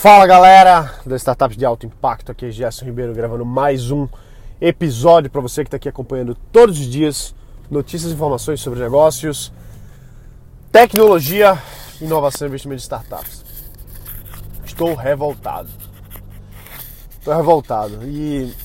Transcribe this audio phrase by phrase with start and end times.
[0.00, 4.08] Fala galera das startups de alto impacto, aqui é Gerson Ribeiro gravando mais um
[4.58, 7.34] episódio para você que está aqui acompanhando todos os dias
[7.70, 9.52] notícias e informações sobre negócios,
[10.72, 11.62] tecnologia,
[12.00, 13.44] inovação e investimento de startups.
[14.64, 15.68] Estou revoltado.
[17.18, 18.56] Estou revoltado e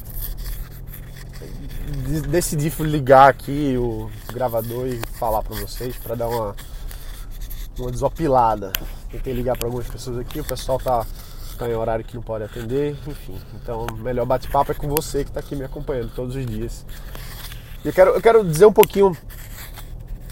[2.29, 6.55] decidi ligar aqui o gravador e falar para vocês para dar uma
[7.77, 8.71] uma desopilada.
[9.15, 11.05] Tentei ligar para algumas pessoas aqui, o pessoal tá,
[11.57, 13.39] tá em horário que não pode atender, enfim.
[13.53, 16.85] Então, melhor bate-papo é com você que está aqui me acompanhando todos os dias.
[17.83, 19.15] E eu quero, eu quero dizer um pouquinho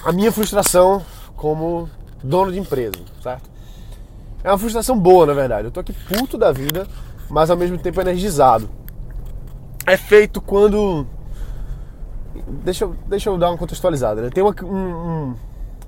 [0.03, 1.01] a minha frustração
[1.37, 1.89] como
[2.21, 3.49] dono de empresa, certo?
[4.43, 5.67] É uma frustração boa, na verdade.
[5.67, 6.85] Eu tô aqui puto da vida,
[7.29, 8.69] mas ao mesmo tempo energizado.
[9.87, 11.07] É feito quando.
[12.65, 14.29] Deixa eu, deixa eu dar uma contextualizada, né?
[14.29, 15.35] Tem uma, um, um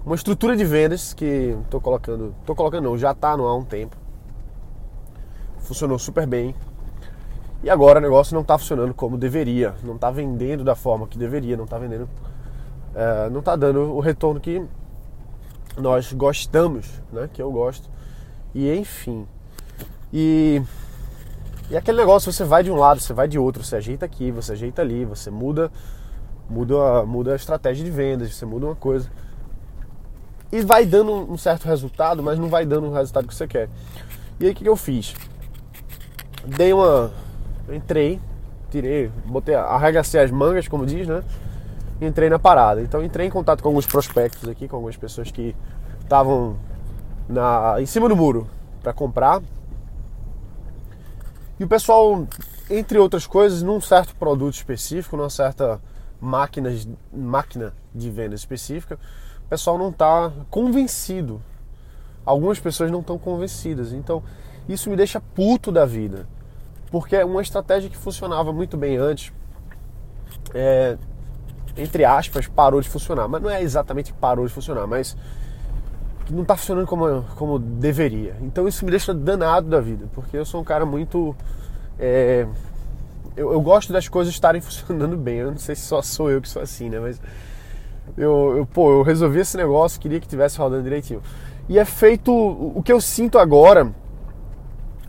[0.05, 3.63] uma estrutura de vendas que estou colocando, estou colocando não, já está no há um
[3.63, 3.97] tempo.
[5.59, 6.53] Funcionou super bem.
[7.63, 11.17] E agora o negócio não está funcionando como deveria, não está vendendo da forma que
[11.17, 12.07] deveria, não está vendendo,
[12.93, 14.63] é, não está dando o retorno que
[15.75, 17.27] nós gostamos, né?
[17.33, 17.89] Que eu gosto.
[18.53, 19.25] E enfim.
[20.13, 20.61] E,
[21.71, 24.29] e aquele negócio, você vai de um lado, você vai de outro, você ajeita aqui,
[24.29, 25.71] você ajeita ali, você muda,
[26.47, 29.09] muda, muda a estratégia de vendas, você muda uma coisa
[30.55, 33.67] e vai dando um certo resultado, mas não vai dando o resultado que você quer.
[34.39, 35.13] E aí o que, eu fiz?
[36.45, 37.11] Dei uma.
[37.69, 38.21] Entrei,
[38.71, 41.23] tirei, botei, arregacei as mangas, como diz, né?
[41.99, 42.81] E entrei na parada.
[42.81, 45.53] Então entrei em contato com alguns prospectos aqui, com algumas pessoas que
[46.01, 46.55] estavam
[47.27, 48.47] na, em cima do muro
[48.81, 49.41] para comprar.
[51.59, 52.25] E o pessoal,
[52.69, 55.81] entre outras coisas, num certo produto específico, numa certa
[56.21, 56.69] máquina,
[57.11, 58.97] máquina de venda específica,
[59.45, 61.41] o pessoal não está convencido.
[62.25, 63.93] Algumas pessoas não estão convencidas.
[63.93, 64.23] Então,
[64.67, 66.27] isso me deixa puto da vida.
[66.89, 69.31] Porque é uma estratégia que funcionava muito bem antes,
[70.53, 70.97] é,
[71.77, 73.27] entre aspas, parou de funcionar.
[73.27, 75.15] Mas não é exatamente parou de funcionar, mas
[76.31, 78.35] não está funcionando como, como deveria.
[78.41, 81.35] Então isso me deixa danado da vida, porque eu sou um cara muito.
[81.99, 82.47] É,
[83.35, 85.37] eu, eu, gosto das coisas estarem funcionando bem.
[85.37, 86.99] Eu não sei se só sou eu que sou assim, né?
[86.99, 87.21] Mas
[88.17, 91.21] eu, eu, pô, eu resolvi esse negócio, queria que tivesse rodando direitinho.
[91.67, 92.31] E é feito.
[92.31, 93.93] O que eu sinto agora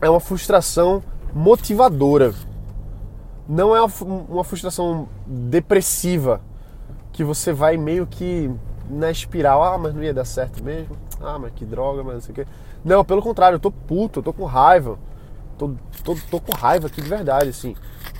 [0.01, 1.03] é uma frustração
[1.33, 2.35] motivadora.
[3.49, 6.41] Não é uma frustração depressiva
[7.13, 8.51] que você vai meio que
[8.89, 9.63] na espiral.
[9.63, 10.97] Ah, mas não ia dar certo mesmo.
[11.21, 12.47] Ah, mas que droga, mas não sei o quê.
[12.85, 14.99] Não, pelo contrário, eu tô puto, eu tô com raiva.
[15.59, 15.73] Tô,
[16.05, 17.75] tô, tô com raiva aqui de verdade, assim.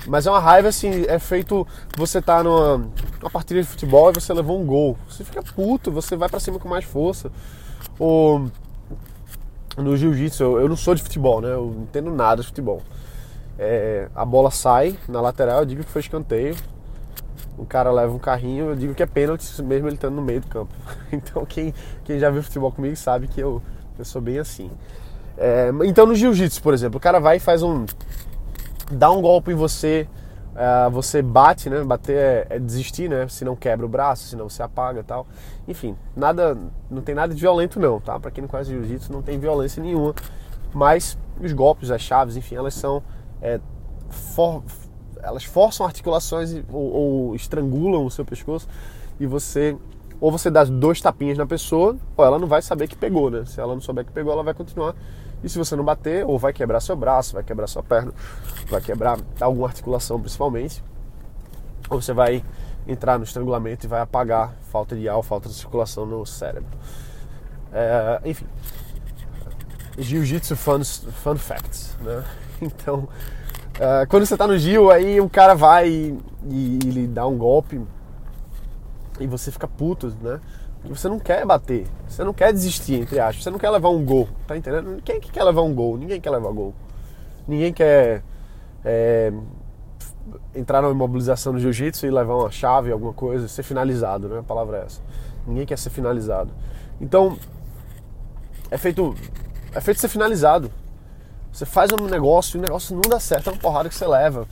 [0.07, 1.67] Mas é uma raiva assim, é feito.
[1.97, 4.97] Você tá numa, numa partida de futebol e você levou um gol.
[5.09, 7.31] Você fica puto, você vai para cima com mais força.
[7.99, 8.51] Ou
[9.77, 11.53] no jiu-jitsu, eu, eu, não sou de futebol, né?
[11.53, 12.83] Eu não entendo nada de futebol.
[13.59, 16.57] É, a bola sai na lateral, eu digo que foi escanteio.
[17.59, 20.41] O cara leva um carrinho, eu digo que é pênalti, mesmo ele estando no meio
[20.41, 20.73] do campo.
[21.13, 21.73] Então quem,
[22.05, 23.63] quem já viu futebol comigo sabe que eu,
[23.99, 24.71] eu sou bem assim.
[25.39, 27.85] É, então no jiu-jitsu, por exemplo, o cara vai e faz um
[28.91, 30.09] dá um golpe em você,
[30.53, 31.83] uh, você bate, né?
[31.83, 33.27] Bater é, é, desistir, né?
[33.29, 35.27] Se não quebra o braço, se não você apaga tal.
[35.67, 36.57] Enfim, nada,
[36.91, 38.19] não tem nada de violento não, tá?
[38.19, 40.15] Para quem não conhece jiu-jitsu, não tem violência nenhuma.
[40.73, 43.03] Mas os golpes, as chaves, enfim, elas são
[43.43, 43.61] é,
[44.09, 44.63] for,
[45.23, 48.69] elas forçam articulações ou, ou estrangulam o seu pescoço
[49.19, 49.77] e você
[50.19, 53.45] ou você dá dois tapinhas na pessoa, ou ela não vai saber que pegou, né?
[53.45, 54.95] Se ela não souber que pegou, ela vai continuar
[55.43, 58.13] e se você não bater, ou vai quebrar seu braço, vai quebrar sua perna,
[58.69, 60.83] vai quebrar alguma articulação principalmente,
[61.89, 62.45] ou você vai
[62.87, 66.71] entrar no estrangulamento e vai apagar falta de ar, falta de circulação no cérebro.
[67.73, 68.47] É, enfim,
[69.99, 72.25] Jiu-Jitsu fun, fun facts, né?
[72.59, 73.07] Então,
[73.79, 76.19] é, quando você está no Gil, aí o cara vai e,
[76.49, 77.79] e, e lhe dá um golpe
[79.21, 80.41] e você fica puto, né?
[80.89, 84.05] Você não quer bater, você não quer desistir, entre aspas, você não quer levar um
[84.05, 85.01] gol, tá entendendo?
[85.03, 85.97] Quem que quer levar um gol?
[85.97, 86.75] Ninguém quer levar gol.
[87.47, 88.23] Ninguém quer
[88.85, 89.33] é,
[90.55, 94.39] entrar na imobilização do jiu-jitsu e levar uma chave, alguma coisa, ser finalizado, né?
[94.41, 95.01] A palavra é essa.
[95.47, 96.51] Ninguém quer ser finalizado.
[97.01, 97.39] Então,
[98.71, 99.15] é feito,
[99.73, 100.71] é feito ser finalizado.
[101.53, 104.07] Você faz um negócio e o negócio não dá certo, é uma porrada que você
[104.07, 104.47] leva.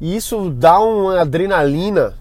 [0.00, 2.14] E isso dá uma adrenalina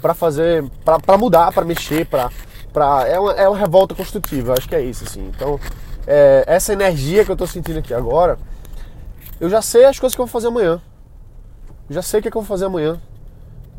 [0.00, 2.30] para fazer, para mudar, para mexer, para
[2.76, 5.26] pra, é, uma, é uma revolta construtiva, acho que é isso, assim.
[5.34, 5.58] Então,
[6.06, 8.38] é, essa energia que eu tô sentindo aqui agora,
[9.40, 10.78] eu já sei as coisas que eu vou fazer amanhã.
[11.88, 13.00] Já sei o que, é que eu vou fazer amanhã.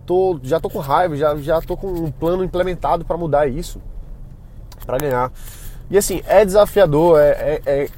[0.04, 3.80] Tô, já tô com raiva, já, já tô com um plano implementado para mudar isso,
[4.84, 5.32] para ganhar.
[5.92, 7.90] E assim, é desafiador, é, é, é,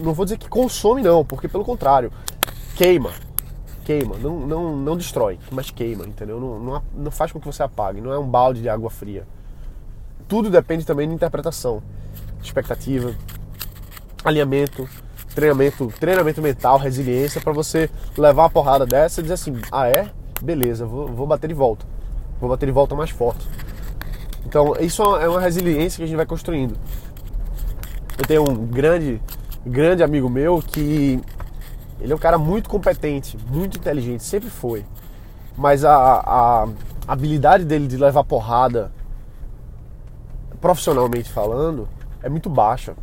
[0.00, 2.10] não vou dizer que consome não, porque pelo contrário,
[2.74, 3.12] queima.
[3.84, 6.40] Queima, não, não, não destrói, mas queima, entendeu?
[6.40, 9.24] Não, não, não faz com que você apague, não é um balde de água fria.
[10.30, 11.82] Tudo depende também de interpretação,
[12.40, 13.12] expectativa,
[14.24, 14.88] alinhamento,
[15.34, 20.08] treinamento, treinamento mental, resiliência para você levar uma porrada dessa e dizer assim, ah é?
[20.40, 21.84] Beleza, vou, vou bater de volta.
[22.40, 23.44] Vou bater de volta mais forte.
[24.46, 26.76] Então, isso é uma resiliência que a gente vai construindo.
[28.16, 29.20] Eu tenho um grande,
[29.66, 31.20] grande amigo meu que
[32.00, 34.84] ele é um cara muito competente, muito inteligente, sempre foi.
[35.58, 36.68] Mas a, a
[37.08, 38.92] habilidade dele de levar porrada,
[40.60, 41.88] profissionalmente falando,
[42.22, 42.94] é muito baixa.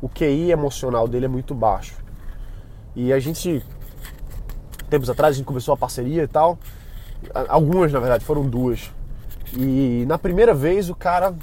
[0.00, 1.94] O QI emocional dele é muito baixo.
[2.94, 3.64] E a gente,
[4.88, 6.58] tempos atrás, a gente começou a parceria e tal.
[7.48, 8.90] Algumas, na verdade, foram duas.
[9.56, 11.34] E na primeira vez o cara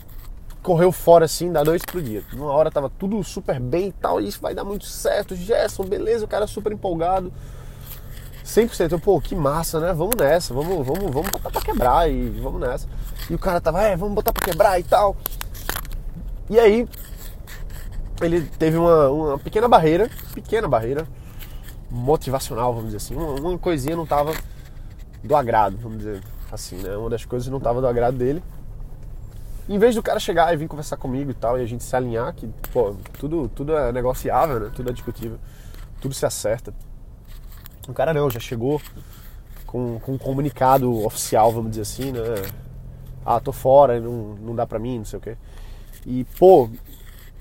[0.62, 2.24] correu fora assim da noite pro dia.
[2.34, 5.36] Numa hora tava tudo super bem e tal, e isso vai dar muito certo.
[5.36, 7.32] Gerson, beleza, o cara super empolgado.
[8.44, 9.92] 100%, eu, pô, que massa, né?
[9.94, 12.88] Vamos nessa, vamos, vamos, vamos botar pra quebrar e vamos nessa.
[13.30, 15.16] E o cara tava, é, vamos botar pra quebrar e tal.
[16.50, 16.88] E aí,
[18.22, 21.08] ele teve uma, uma pequena barreira, pequena barreira,
[21.90, 23.16] motivacional, vamos dizer assim.
[23.16, 24.34] Uma, uma coisinha não tava
[25.24, 26.22] do agrado, vamos dizer
[26.52, 26.96] assim, né?
[26.96, 28.44] Uma das coisas não tava do agrado dele.
[29.68, 31.96] Em vez do cara chegar e vir conversar comigo e tal, e a gente se
[31.96, 34.72] alinhar, que, pô, tudo, tudo é negociável, né?
[34.74, 35.40] Tudo é discutível,
[36.00, 36.72] tudo se acerta.
[37.88, 38.80] O cara não, já chegou
[39.66, 42.20] com, com um comunicado oficial, vamos dizer assim, né?
[43.26, 45.36] Ah, tô fora, não, não dá pra mim, não sei o quê.
[46.06, 46.70] E, pô,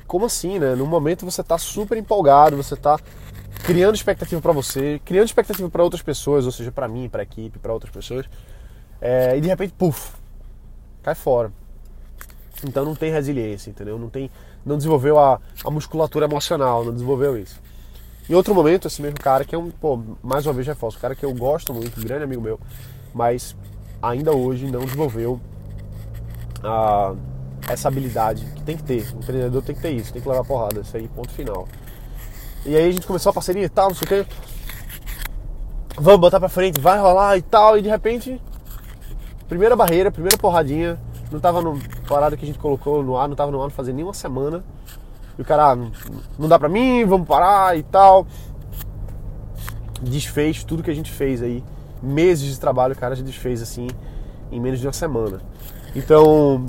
[0.06, 0.74] como assim, né?
[0.74, 2.98] No momento você tá super empolgado, você tá
[3.64, 7.58] criando expectativa para você, criando expectativa para outras pessoas, ou seja, para mim, para equipe,
[7.58, 8.26] para outras pessoas.
[9.00, 10.12] É, e de repente, puf,
[11.02, 11.52] cai fora.
[12.66, 13.98] Então não tem resiliência, entendeu?
[13.98, 14.30] Não tem,
[14.64, 17.60] não desenvolveu a, a musculatura emocional, não desenvolveu isso.
[18.28, 21.00] Em outro momento, esse mesmo cara, que é um, pô, mais uma vez reforço, um
[21.00, 22.58] cara que eu gosto muito, um grande amigo meu,
[23.12, 23.54] mas
[24.02, 25.38] ainda hoje não desenvolveu
[26.62, 27.14] a,
[27.68, 29.06] essa habilidade que tem que ter.
[29.14, 31.66] O empreendedor tem que ter isso, tem que levar porrada, isso aí, ponto final.
[32.64, 34.26] E aí a gente começou a parceria e tal, não sei o quê.
[35.96, 38.40] Vamos botar pra frente, vai rolar e tal, e de repente,
[39.48, 40.98] primeira barreira, primeira porradinha,
[41.30, 41.78] não tava no
[42.08, 44.14] parada que a gente colocou no ar, não tava no ar não fazia nem uma
[44.14, 44.64] semana.
[45.38, 45.76] E o cara, ah,
[46.38, 48.26] não dá pra mim, vamos parar e tal.
[50.00, 51.62] Desfez tudo que a gente fez aí.
[52.02, 53.88] Meses de trabalho, o cara já desfez assim
[54.52, 55.40] em menos de uma semana.
[55.94, 56.66] Então,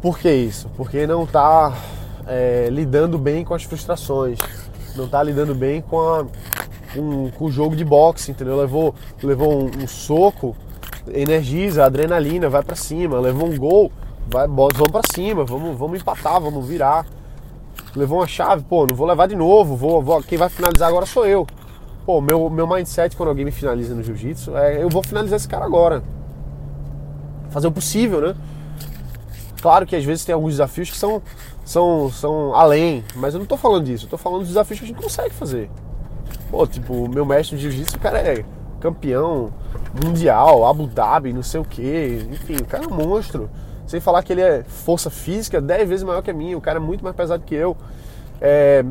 [0.00, 0.68] por que isso?
[0.76, 1.74] Porque não tá
[2.26, 4.38] é, lidando bem com as frustrações,
[4.96, 6.24] não tá lidando bem com, a,
[6.94, 8.56] com o jogo de boxe, entendeu?
[8.56, 10.56] Levou, levou um, um soco
[11.12, 13.90] energiza, adrenalina, vai para cima, levou um gol,
[14.28, 17.06] vai, vamos para cima, vamos, vamos empatar, vamos virar.
[17.94, 21.06] Levou uma chave, pô, não vou levar de novo, vou, vou quem vai finalizar agora
[21.06, 21.46] sou eu.
[22.06, 25.48] Pô, meu, meu mindset quando alguém me finaliza no jiu-jitsu é eu vou finalizar esse
[25.48, 26.02] cara agora.
[27.50, 28.36] Fazer o possível, né?
[29.60, 31.22] Claro que às vezes tem alguns desafios que são,
[31.64, 34.86] são, são além, mas eu não tô falando disso, eu tô falando dos desafios que
[34.86, 35.70] a gente consegue fazer.
[36.50, 38.44] Pô, tipo, meu mestre de jiu-jitsu, o cara é
[38.80, 39.52] campeão
[40.04, 42.26] mundial, Abu Dhabi, não sei o que.
[42.32, 43.50] Enfim, o cara é um monstro.
[43.86, 46.56] Sem falar que ele é força física 10 vezes maior que a minha.
[46.56, 47.76] O cara é muito mais pesado que eu.
[48.40, 48.84] É,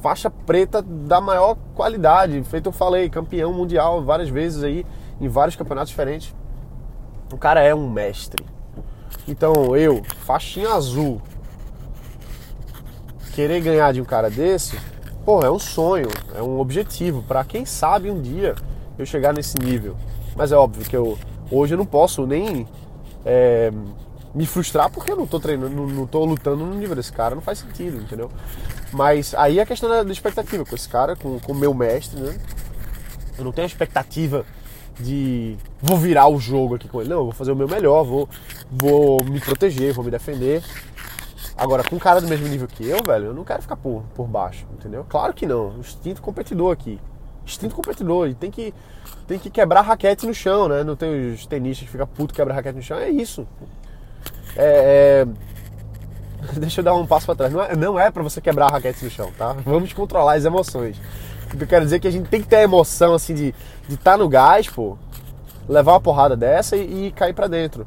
[0.00, 2.42] faixa preta da maior qualidade.
[2.44, 4.86] Feito eu falei, campeão mundial várias vezes aí,
[5.20, 6.34] em vários campeonatos diferentes.
[7.32, 8.44] O cara é um mestre.
[9.26, 11.20] Então eu, faixinha azul,
[13.34, 14.78] querer ganhar de um cara desse,
[15.24, 18.54] pô, é um sonho, é um objetivo para quem sabe um dia
[18.98, 19.96] eu chegar nesse nível.
[20.36, 21.18] Mas é óbvio que eu
[21.50, 22.66] hoje eu não posso nem
[23.24, 23.72] é,
[24.34, 27.34] me frustrar porque eu não tô treinando, não, não tô lutando no nível desse cara,
[27.34, 28.30] não faz sentido, entendeu?
[28.92, 32.36] Mas aí a questão da, expectativa com esse cara, com o meu mestre, né?
[33.38, 34.44] Eu não tenho expectativa
[34.98, 37.10] de vou virar o jogo aqui com ele.
[37.10, 38.28] Não, eu vou fazer o meu melhor, vou,
[38.70, 40.62] vou me proteger, vou me defender.
[41.56, 44.02] Agora, com um cara do mesmo nível que eu, velho, eu não quero ficar por,
[44.14, 45.06] por baixo, entendeu?
[45.08, 45.78] Claro que não.
[45.78, 46.98] Instinto competidor aqui.
[47.46, 48.28] Instinto competidor.
[48.28, 48.74] E tem que
[49.26, 50.82] tem que quebrar raquete no chão, né?
[50.82, 52.98] Não tem os tenistas que ficam puto quebrar raquete no chão.
[52.98, 53.46] É isso.
[54.56, 55.26] É, é...
[56.58, 57.52] Deixa eu dar um passo para trás.
[57.52, 59.52] Não é, não é para você quebrar raquete no chão, tá?
[59.64, 61.00] Vamos controlar as emoções.
[61.56, 63.54] Que eu quero dizer é que a gente tem que ter a emoção, assim, de
[63.88, 64.98] estar tá no gás, pô,
[65.68, 67.86] levar uma porrada dessa e, e cair para dentro.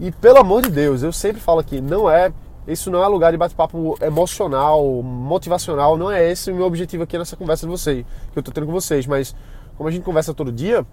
[0.00, 2.32] E pelo amor de Deus, eu sempre falo aqui, não é.
[2.66, 7.16] Isso não é lugar de bate-papo emocional, motivacional, não é esse o meu objetivo aqui
[7.16, 9.34] nessa conversa de vocês, que eu tô tendo com vocês, mas
[9.76, 10.86] como a gente conversa todo dia,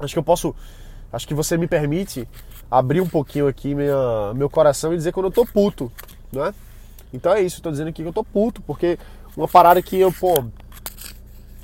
[0.00, 0.52] acho que eu posso,
[1.12, 2.28] acho que você me permite
[2.68, 5.92] abrir um pouquinho aqui minha, meu coração e dizer quando eu tô puto,
[6.32, 6.52] né?
[7.12, 8.98] Então é isso, eu tô dizendo aqui que eu tô puto, porque
[9.36, 10.44] uma parada que eu, pô,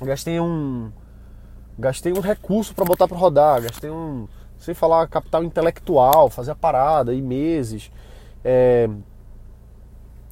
[0.05, 0.91] gastei um.
[1.77, 4.27] Gastei um recurso para botar para rodar, gastei um.
[4.57, 7.91] Sem falar capital intelectual, fazer a parada, e meses.
[8.43, 8.87] É,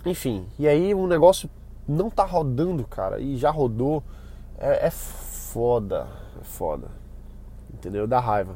[0.06, 1.50] enfim, e aí o negócio
[1.88, 4.04] não tá rodando, cara, e já rodou.
[4.58, 6.08] É, é foda,
[6.40, 6.88] é foda.
[7.74, 8.08] Entendeu?
[8.08, 8.56] Dá raiva.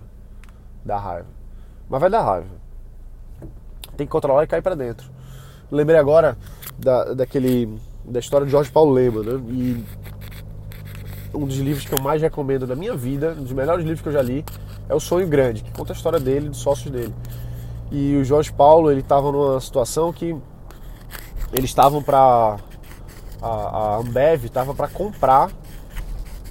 [0.86, 1.28] Dá raiva.
[1.90, 2.48] Mas vai dar raiva.
[3.98, 5.10] Tem que controlar e cair para dentro.
[5.72, 6.38] Lembrei agora
[6.78, 7.80] da, daquele.
[8.06, 9.42] da história de Jorge Paulo Lema, né?
[9.50, 9.86] E
[11.34, 14.08] um dos livros que eu mais recomendo na minha vida, um dos melhores livros que
[14.08, 14.46] eu já li,
[14.88, 17.14] é O Sonho Grande, que conta a história dele, dos sócios dele.
[17.92, 20.36] E o Jorge Paulo, ele estava numa situação que
[21.52, 22.58] eles estavam para
[23.42, 25.52] a, a Ambev estava para comprar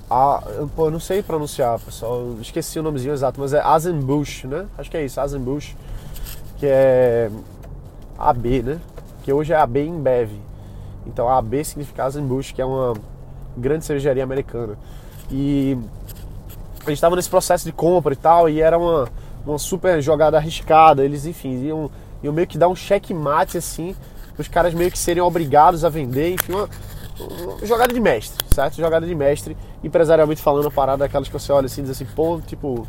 [0.08, 0.42] a,
[0.76, 4.66] pô, eu não sei pronunciar, pessoal, esqueci o nomezinho exato, mas é Azenbush, né?
[4.76, 5.74] Acho que é isso, Azenbush,
[6.58, 7.30] que é
[8.18, 8.80] AB, né?
[9.22, 10.30] Que hoje é AB em Bev.
[11.06, 12.92] Então AB significa Azenbush, que é uma
[13.56, 14.78] grande cervejaria americana.
[15.30, 15.76] E
[16.87, 19.09] eles estavam nesse processo de compra e tal, e era uma,
[19.47, 21.04] uma super jogada arriscada.
[21.04, 21.90] Eles, enfim, iam,
[22.23, 23.94] iam meio que dar um checkmate assim,
[24.38, 26.68] os caras meio que seriam obrigados a vender, enfim, uma,
[27.21, 28.76] uma jogada de mestre, certo?
[28.76, 32.06] Jogada de mestre, empresarialmente falando, a parada daquelas que você olha assim e diz assim,
[32.16, 32.87] pô, tipo,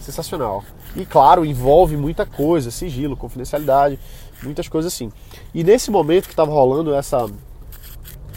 [0.00, 0.64] sensacional.
[0.96, 3.98] E claro, envolve muita coisa, sigilo, confidencialidade,
[4.42, 5.10] muitas coisas assim.
[5.54, 7.26] E nesse momento que estava rolando essa,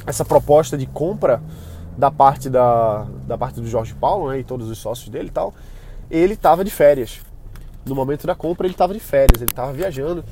[0.06, 1.42] essa proposta de compra
[1.98, 5.32] da parte da, da parte do Jorge Paulo né, e todos os sócios dele e
[5.32, 5.54] tal,
[6.10, 7.22] ele estava de férias.
[7.86, 10.24] No momento da compra ele estava de férias, ele estava viajando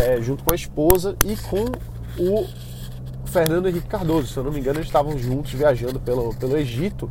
[0.00, 1.64] é, junto com a esposa e com
[2.18, 2.46] o
[3.26, 4.28] Fernando Henrique Cardoso.
[4.28, 7.10] Se eu não me engano, eles estavam juntos viajando pelo, pelo Egito.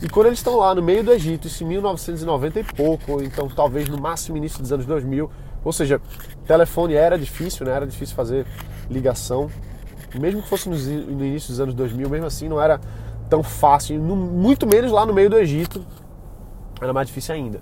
[0.00, 3.22] E quando eles estão lá no meio do Egito, isso em 1990 e pouco, ou
[3.22, 5.28] então talvez no máximo início dos anos 2000,
[5.64, 6.00] ou seja,
[6.46, 7.72] telefone era difícil, né?
[7.72, 8.46] Era difícil fazer
[8.88, 9.50] ligação.
[10.14, 12.80] Mesmo que fosse no, início dos anos 2000, mesmo assim não era
[13.28, 15.84] tão fácil, muito menos lá no meio do Egito,
[16.80, 17.60] era mais difícil ainda.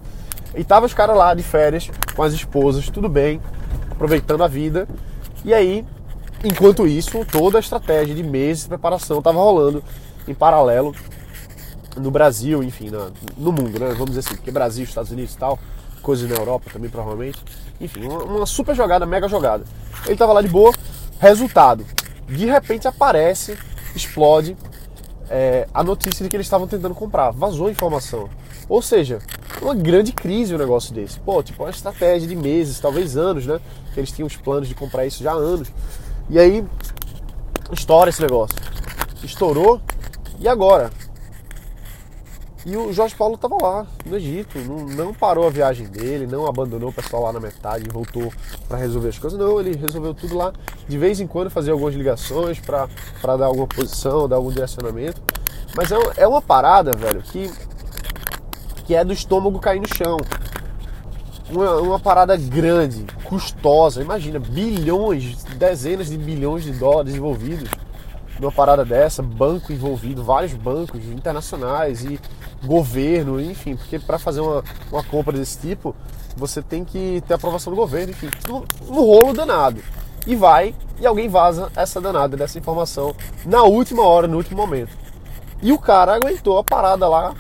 [0.55, 3.41] E tava os caras lá de férias com as esposas, tudo bem,
[3.91, 4.87] aproveitando a vida.
[5.45, 5.85] E aí,
[6.45, 9.83] enquanto isso, toda a estratégia de meses de preparação estava rolando
[10.29, 10.95] em paralelo
[11.97, 12.91] no Brasil, enfim,
[13.37, 13.89] no mundo, né?
[13.93, 15.59] Vamos dizer assim, porque Brasil, Estados Unidos e tal,
[16.03, 17.43] coisas na Europa também provavelmente.
[17.81, 19.65] Enfim, uma, super jogada, mega jogada.
[20.05, 20.73] Ele estava lá de boa,
[21.19, 21.85] resultado.
[22.27, 23.57] De repente aparece,
[23.95, 24.57] explode
[25.31, 27.31] é, a notícia de que eles estavam tentando comprar.
[27.31, 28.29] Vazou a informação.
[28.69, 29.19] Ou seja,
[29.63, 31.19] uma grande crise um negócio desse.
[31.21, 33.61] Pô, tipo, uma estratégia de meses, talvez anos, né?
[33.97, 35.69] Eles tinham os planos de comprar isso já há anos.
[36.29, 36.65] E aí,
[37.73, 38.57] estoura esse negócio.
[39.23, 39.81] Estourou,
[40.39, 40.91] e agora?
[42.67, 46.49] E o Jorge Paulo estava lá, no Egito, não, não, parou a viagem dele, não
[46.49, 48.33] abandonou o pessoal lá na metade e voltou
[48.69, 49.39] para resolver as coisas.
[49.39, 50.53] Não, ele resolveu tudo lá.
[50.89, 55.23] De vez em quando fazia algumas ligações para dar alguma posição, dar algum direcionamento.
[55.77, 57.49] Mas é, é uma parada, velho, que
[58.85, 60.17] que é do estômago cair no chão.
[61.51, 67.69] Uma, uma, parada grande, custosa, imagina, bilhões, dezenas de bilhões de dólares envolvidos
[68.41, 72.21] numa parada dessa, banco envolvido, vários bancos internacionais e
[72.65, 75.95] governo, enfim, porque para fazer uma, uma compra desse tipo,
[76.37, 79.83] você tem que ter aprovação do governo, enfim, no, no rolo danado.
[80.27, 84.97] E vai, e alguém vaza essa danada dessa informação na última hora, no último momento.
[85.63, 87.35] E o cara aguentou a parada lá,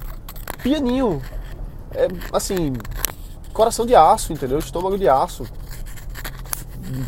[0.62, 1.20] pianinho,
[1.92, 2.75] é, assim,
[3.52, 4.58] coração de aço, entendeu?
[4.58, 5.46] Estômago de aço.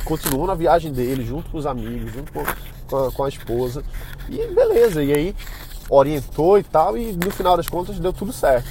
[0.04, 3.84] Continuou na viagem dele, junto com os amigos, junto com, a, com a esposa.
[4.28, 5.36] E beleza, e aí
[5.88, 8.68] orientou e tal, e no final das contas deu tudo certo.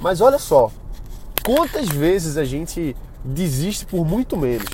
[0.00, 0.70] Mas olha só,
[1.44, 4.66] quantas vezes a gente desiste por muito menos?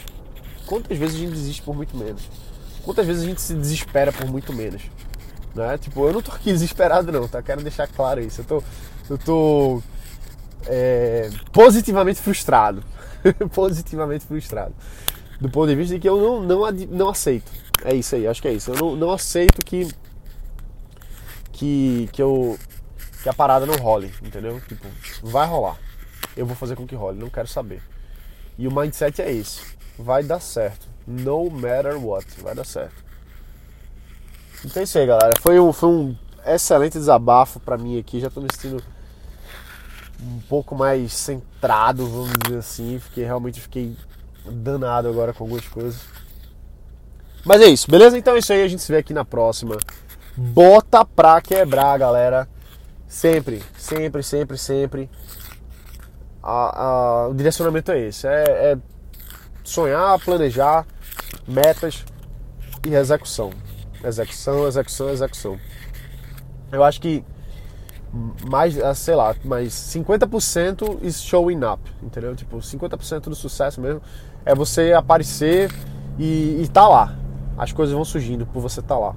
[0.66, 2.23] Quantas vezes a gente desiste por muito menos?
[2.85, 4.83] Quantas vezes a gente se desespera por muito menos?
[5.54, 5.78] Né?
[5.78, 7.42] Tipo, eu não tô aqui desesperado não, tá?
[7.42, 8.40] Quero deixar claro isso.
[8.40, 8.62] Eu tô,
[9.11, 9.83] eu tô
[10.66, 12.83] é, positivamente frustrado.
[13.52, 14.75] positivamente frustrado.
[15.40, 17.50] Do ponto de vista de que eu não, não, não aceito.
[17.85, 18.71] É isso aí, acho que é isso.
[18.71, 19.88] Eu não, não aceito que,
[21.56, 22.58] que, que, eu,
[23.22, 24.60] que a parada não role, entendeu?
[24.68, 24.86] Tipo,
[25.22, 25.78] vai rolar.
[26.36, 27.82] Eu vou fazer com que role, não quero saber.
[28.58, 29.62] E o mindset é esse.
[29.98, 30.86] Vai dar certo.
[31.06, 32.26] No matter what.
[32.42, 32.94] Vai dar certo.
[34.64, 35.32] Então é isso aí, galera.
[35.40, 38.20] Foi um, foi um excelente desabafo para mim aqui.
[38.20, 38.82] Já tô me sentindo
[40.22, 43.96] um pouco mais centrado, vamos dizer assim, porque realmente fiquei
[44.44, 46.02] danado agora com algumas coisas.
[47.44, 48.18] Mas é isso, beleza?
[48.18, 49.76] Então é isso aí, a gente se vê aqui na próxima.
[50.37, 52.47] Bota pra quebrar, galera.
[53.09, 55.11] Sempre, sempre, sempre, sempre.
[56.43, 58.78] A, a, o direcionamento é esse: é, é
[59.64, 60.87] sonhar, planejar
[61.49, 62.05] metas
[62.87, 63.50] e execução.
[64.05, 65.59] Execução, execução, execução.
[66.71, 67.25] Eu acho que
[68.49, 72.35] mais, ah, sei lá, mais 50% is showing up, entendeu?
[72.37, 74.02] Tipo, 50% do sucesso mesmo
[74.45, 75.71] é você aparecer
[76.19, 77.16] e, e tá lá.
[77.57, 79.16] As coisas vão surgindo por você estar tá lá.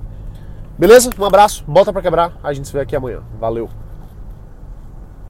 [0.79, 1.09] Beleza?
[1.19, 2.31] Um abraço, bota pra quebrar.
[2.41, 3.21] A gente se vê aqui amanhã.
[3.37, 3.69] Valeu!